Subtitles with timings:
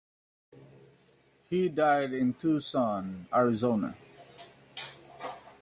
[1.51, 3.95] He died in Tucson, Arizona.